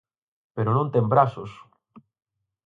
[0.55, 1.51] Pero non ten brazos!